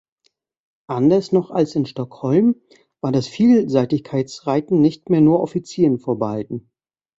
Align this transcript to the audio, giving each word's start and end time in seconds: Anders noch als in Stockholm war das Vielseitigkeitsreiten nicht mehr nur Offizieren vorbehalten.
Anders 0.87 1.31
noch 1.31 1.51
als 1.51 1.75
in 1.75 1.85
Stockholm 1.85 2.55
war 3.01 3.11
das 3.11 3.27
Vielseitigkeitsreiten 3.27 4.81
nicht 4.81 5.11
mehr 5.11 5.21
nur 5.21 5.41
Offizieren 5.41 5.99
vorbehalten. 5.99 6.71